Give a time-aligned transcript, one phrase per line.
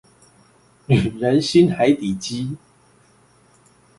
[0.87, 2.57] 女人心海底雞